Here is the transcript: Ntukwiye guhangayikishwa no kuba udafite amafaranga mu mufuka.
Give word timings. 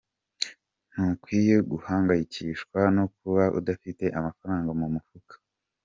Ntukwiye 0.91 1.55
guhangayikishwa 1.71 2.79
no 2.95 3.05
kuba 3.15 3.43
udafite 3.59 4.05
amafaranga 4.19 4.69
mu 4.79 4.87
mufuka. 4.93 5.35